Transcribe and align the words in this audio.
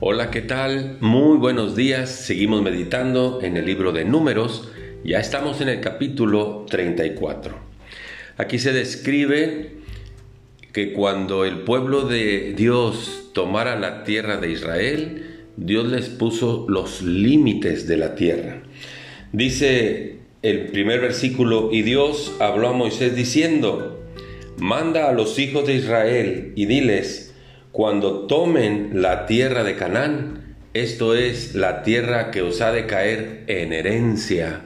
Hola, 0.00 0.30
¿qué 0.30 0.42
tal? 0.42 0.96
Muy 1.00 1.38
buenos 1.38 1.74
días. 1.74 2.08
Seguimos 2.08 2.62
meditando 2.62 3.40
en 3.42 3.56
el 3.56 3.66
libro 3.66 3.90
de 3.90 4.04
números. 4.04 4.70
Ya 5.02 5.18
estamos 5.18 5.60
en 5.60 5.68
el 5.68 5.80
capítulo 5.80 6.64
34. 6.70 7.58
Aquí 8.36 8.60
se 8.60 8.72
describe 8.72 9.72
que 10.72 10.92
cuando 10.92 11.44
el 11.44 11.62
pueblo 11.62 12.02
de 12.02 12.54
Dios 12.56 13.30
tomara 13.34 13.74
la 13.74 14.04
tierra 14.04 14.36
de 14.36 14.52
Israel, 14.52 15.46
Dios 15.56 15.88
les 15.88 16.08
puso 16.10 16.66
los 16.68 17.02
límites 17.02 17.88
de 17.88 17.96
la 17.96 18.14
tierra. 18.14 18.62
Dice 19.32 20.18
el 20.42 20.66
primer 20.66 21.00
versículo, 21.00 21.70
y 21.72 21.82
Dios 21.82 22.36
habló 22.38 22.68
a 22.68 22.72
Moisés 22.72 23.16
diciendo, 23.16 24.00
manda 24.58 25.08
a 25.08 25.12
los 25.12 25.40
hijos 25.40 25.66
de 25.66 25.74
Israel 25.74 26.52
y 26.54 26.66
diles, 26.66 27.27
cuando 27.72 28.26
tomen 28.26 29.02
la 29.02 29.26
tierra 29.26 29.64
de 29.64 29.76
Canaán, 29.76 30.56
esto 30.74 31.14
es 31.14 31.54
la 31.54 31.82
tierra 31.82 32.30
que 32.30 32.42
os 32.42 32.60
ha 32.60 32.72
de 32.72 32.86
caer 32.86 33.44
en 33.46 33.72
herencia, 33.72 34.62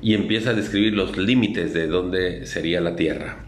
y 0.00 0.14
empieza 0.14 0.50
a 0.50 0.54
describir 0.54 0.94
los 0.94 1.16
límites 1.16 1.74
de 1.74 1.88
dónde 1.88 2.46
sería 2.46 2.80
la 2.80 2.96
tierra. 2.96 3.44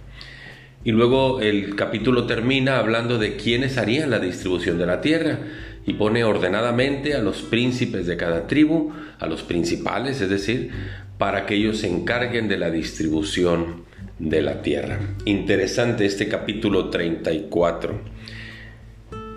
Y 0.83 0.93
luego 0.93 1.41
el 1.41 1.77
capítulo 1.77 2.27
termina 2.27 2.79
hablando 2.79 3.19
de 3.19 3.37
quiénes 3.37 3.77
harían 3.77 4.11
la 4.11 4.19
distribución 4.19 4.79
de 4.79 4.87
la 4.87 5.01
tierra 5.01 5.39
y 5.87 5.95
pone 5.95 6.25
ordenadamente 6.25 7.15
a 7.15 7.21
los 7.21 7.43
príncipes 7.43 8.07
de 8.07 8.17
cada 8.17 8.47
tribu, 8.47 8.93
a 9.19 9.27
los 9.27 9.43
principales, 9.43 10.21
es 10.21 10.31
decir, 10.31 10.71
para 11.19 11.45
que 11.45 11.55
ellos 11.55 11.79
se 11.79 11.89
encarguen 11.89 12.49
de 12.49 12.59
la 12.59 12.71
distribución 12.71 13.85
de 14.19 14.43
la 14.43 14.63
tierra. 14.63 14.99
Interesante 15.27 16.07
este 16.07 16.29
capítulo 16.29 16.89
34. 16.89 18.20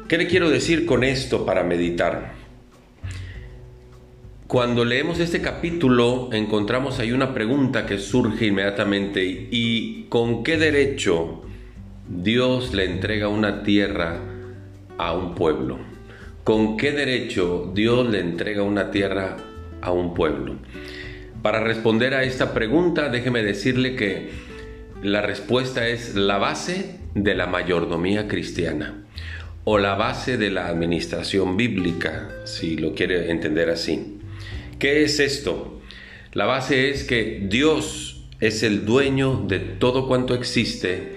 ¿Qué 0.07 0.17
le 0.17 0.27
quiero 0.27 0.49
decir 0.49 0.85
con 0.85 1.05
esto 1.05 1.45
para 1.45 1.63
meditar? 1.63 2.33
Cuando 4.47 4.83
leemos 4.83 5.19
este 5.19 5.41
capítulo 5.41 6.29
encontramos 6.33 6.99
ahí 6.99 7.13
una 7.13 7.33
pregunta 7.33 7.85
que 7.85 7.97
surge 7.97 8.47
inmediatamente 8.47 9.23
y 9.49 10.03
¿con 10.09 10.43
qué 10.43 10.57
derecho 10.57 11.43
Dios 12.09 12.73
le 12.73 12.83
entrega 12.83 13.29
una 13.29 13.63
tierra 13.63 14.19
a 14.97 15.13
un 15.13 15.35
pueblo? 15.35 15.79
¿Con 16.43 16.75
qué 16.75 16.91
derecho 16.91 17.71
Dios 17.73 18.07
le 18.09 18.19
entrega 18.19 18.61
una 18.61 18.91
tierra 18.91 19.38
a 19.81 19.91
un 19.93 20.13
pueblo? 20.13 20.57
Para 21.41 21.61
responder 21.61 22.13
a 22.13 22.23
esta 22.23 22.53
pregunta, 22.53 23.07
déjeme 23.07 23.41
decirle 23.41 23.95
que 23.95 24.31
la 25.01 25.21
respuesta 25.21 25.88
es 25.88 26.13
la 26.15 26.38
base 26.39 26.99
de 27.15 27.35
la 27.35 27.47
mayordomía 27.47 28.27
cristiana 28.27 29.02
o 29.66 29.78
la 29.78 29.95
base 29.95 30.38
de 30.38 30.52
la 30.52 30.67
administración 30.67 31.56
bíblica, 31.56 32.30
si 32.45 32.78
lo 32.78 32.94
quiere 32.94 33.31
entender 33.31 33.69
así. 33.69 34.17
¿Qué 34.80 35.03
es 35.03 35.19
esto? 35.19 35.81
La 36.33 36.45
base 36.45 36.89
es 36.89 37.03
que 37.03 37.42
Dios 37.47 38.25
es 38.39 38.64
el 38.64 38.86
dueño 38.86 39.45
de 39.47 39.59
todo 39.59 40.08
cuanto 40.08 40.34
existe 40.34 41.14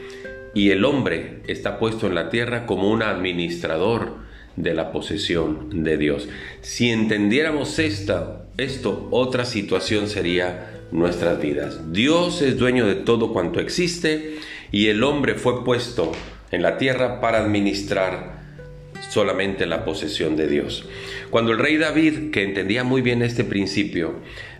y 0.54 0.70
el 0.70 0.84
hombre 0.84 1.42
está 1.48 1.78
puesto 1.78 2.06
en 2.06 2.14
la 2.14 2.30
tierra 2.30 2.66
como 2.66 2.90
un 2.90 3.02
administrador 3.02 4.18
de 4.54 4.74
la 4.74 4.92
posesión 4.92 5.82
de 5.84 5.96
Dios. 5.96 6.28
Si 6.60 6.90
entendiéramos 6.90 7.78
esta, 7.78 8.46
esto, 8.56 9.08
otra 9.10 9.44
situación 9.44 10.08
sería 10.08 10.82
nuestras 10.92 11.40
vidas. 11.40 11.92
Dios 11.92 12.42
es 12.42 12.58
dueño 12.58 12.86
de 12.86 12.94
todo 12.94 13.32
cuanto 13.32 13.60
existe 13.60 14.36
y 14.70 14.86
el 14.86 15.02
hombre 15.02 15.34
fue 15.34 15.64
puesto 15.64 16.12
en 16.50 16.62
la 16.62 16.78
tierra 16.78 17.20
para 17.20 17.38
administrar 17.38 18.36
solamente 19.10 19.66
la 19.66 19.84
posesión 19.84 20.36
de 20.36 20.48
Dios. 20.48 20.86
Cuando 21.30 21.52
el 21.52 21.58
rey 21.58 21.76
David, 21.76 22.30
que 22.30 22.42
entendía 22.42 22.84
muy 22.84 23.02
bien 23.02 23.22
este 23.22 23.44
principio, 23.44 24.14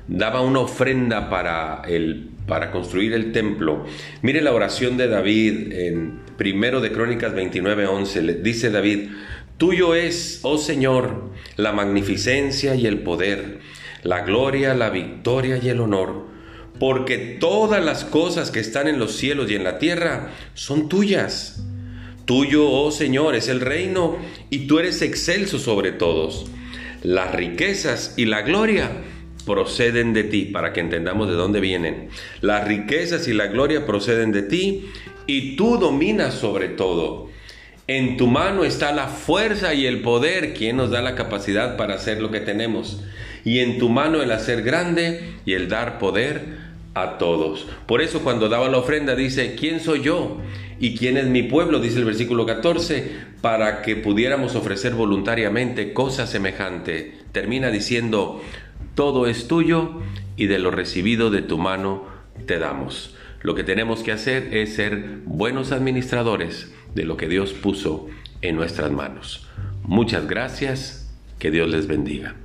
daba 0.09 0.41
una 0.41 0.61
ofrenda 0.61 1.31
para, 1.31 1.83
el, 1.87 2.31
para 2.47 2.71
construir 2.71 3.13
el 3.13 3.33
templo, 3.33 3.87
mire 4.23 4.41
la 4.41 4.53
oración 4.53 4.97
de 4.97 5.09
David 5.09 5.73
en 5.73 6.21
primero 6.37 6.81
de 6.81 6.93
Crónicas 6.93 7.35
29:11, 7.35 8.43
dice 8.43 8.71
David, 8.71 9.11
Tuyo 9.57 9.95
es, 9.95 10.41
oh 10.43 10.59
Señor, 10.59 11.31
la 11.57 11.73
magnificencia 11.73 12.75
y 12.75 12.87
el 12.87 12.99
poder, 12.99 13.61
la 14.03 14.21
gloria, 14.21 14.75
la 14.75 14.91
victoria 14.91 15.59
y 15.63 15.71
el 15.71 15.81
honor, 15.81 16.27
porque 16.79 17.39
todas 17.41 17.83
las 17.83 18.05
cosas 18.05 18.51
que 18.51 18.61
están 18.61 18.87
en 18.87 18.99
los 18.99 19.17
cielos 19.17 19.51
y 19.51 19.55
en 19.55 19.65
la 19.65 19.79
tierra 19.79 20.33
son 20.55 20.89
tuyas. 20.89 21.66
Tuyo, 22.27 22.69
oh 22.69 22.91
Señor, 22.91 23.37
es 23.37 23.49
el 23.49 23.61
reino 23.61 24.17
y 24.51 24.67
tú 24.67 24.81
eres 24.81 25.01
excelso 25.01 25.61
sobre 25.61 25.93
todos. 25.93 26.47
Las 27.03 27.33
riquezas 27.33 28.15
y 28.17 28.25
la 28.25 28.43
gloria 28.43 28.91
proceden 29.47 30.13
de 30.13 30.25
ti, 30.25 30.45
para 30.45 30.73
que 30.73 30.81
entendamos 30.81 31.29
de 31.29 31.35
dónde 31.35 31.61
vienen. 31.61 32.09
Las 32.41 32.67
riquezas 32.67 33.29
y 33.29 33.33
la 33.33 33.47
gloria 33.47 33.87
proceden 33.87 34.33
de 34.33 34.43
ti 34.43 34.87
y 35.29 35.55
tú 35.55 35.79
dominas 35.79 36.35
sobre 36.35 36.69
todo. 36.69 37.31
En 37.87 38.17
tu 38.17 38.27
mano 38.27 38.65
está 38.65 38.91
la 38.91 39.07
fuerza 39.07 39.73
y 39.73 39.87
el 39.87 40.03
poder, 40.03 40.53
quien 40.53 40.77
nos 40.77 40.91
da 40.91 41.03
la 41.03 41.15
capacidad 41.15 41.77
para 41.77 41.95
hacer 41.95 42.21
lo 42.21 42.33
que 42.33 42.41
tenemos. 42.41 43.05
Y 43.45 43.61
en 43.61 43.79
tu 43.79 43.89
mano 43.89 44.21
el 44.21 44.33
hacer 44.33 44.63
grande 44.63 45.35
y 45.45 45.53
el 45.53 45.69
dar 45.69 46.01
poder 46.01 46.67
a 46.97 47.19
todos. 47.19 47.67
Por 47.87 48.01
eso 48.01 48.23
cuando 48.23 48.49
daba 48.49 48.71
la 48.71 48.79
ofrenda 48.79 49.15
dice, 49.15 49.55
¿quién 49.55 49.81
soy 49.81 50.01
yo? 50.01 50.39
¿Y 50.81 50.97
quién 50.97 51.19
es 51.19 51.27
mi 51.27 51.43
pueblo? 51.43 51.79
Dice 51.79 51.99
el 51.99 52.07
versículo 52.07 52.47
14, 52.47 53.12
para 53.43 53.83
que 53.83 53.97
pudiéramos 53.97 54.57
ofrecer 54.57 54.95
voluntariamente 54.95 55.93
cosa 55.93 56.27
semejante. 56.27 57.12
Termina 57.33 57.71
diciendo, 57.71 58.43
todo 58.95 59.27
es 59.27 59.47
tuyo 59.47 60.01
y 60.37 60.47
de 60.47 60.59
lo 60.59 60.71
recibido 60.71 61.31
de 61.31 61.43
tu 61.43 61.59
mano 61.59 62.05
te 62.47 62.59
damos. 62.59 63.15
Lo 63.43 63.55
que 63.55 63.63
tenemos 63.63 64.03
que 64.03 64.13
hacer 64.13 64.57
es 64.57 64.75
ser 64.75 65.21
buenos 65.27 65.73
administradores 65.73 66.73
de 66.95 67.05
lo 67.05 67.19
que 67.19 67.28
Dios 67.28 67.53
puso 67.53 68.07
en 68.41 68.57
nuestras 68.57 68.91
manos. 68.91 69.47
Muchas 69.83 70.27
gracias, 70.27 71.15
que 71.39 71.51
Dios 71.51 71.69
les 71.69 71.87
bendiga. 71.87 72.37